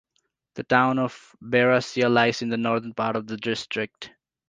[0.55, 4.09] The town of Berasia lies in the northern part of the district.